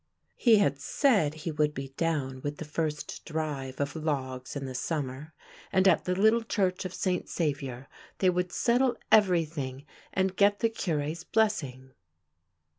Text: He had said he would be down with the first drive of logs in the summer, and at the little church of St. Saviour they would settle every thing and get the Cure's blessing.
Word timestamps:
He 0.35 0.55
had 0.57 0.79
said 0.79 1.35
he 1.35 1.51
would 1.51 1.75
be 1.75 1.89
down 1.89 2.41
with 2.41 2.57
the 2.57 2.65
first 2.65 3.23
drive 3.23 3.79
of 3.79 3.95
logs 3.95 4.55
in 4.55 4.65
the 4.65 4.73
summer, 4.73 5.31
and 5.71 5.87
at 5.87 6.05
the 6.05 6.15
little 6.15 6.41
church 6.43 6.85
of 6.85 6.93
St. 6.95 7.29
Saviour 7.29 7.87
they 8.17 8.31
would 8.31 8.51
settle 8.51 8.97
every 9.11 9.45
thing 9.45 9.85
and 10.11 10.35
get 10.35 10.57
the 10.61 10.69
Cure's 10.69 11.23
blessing. 11.23 11.91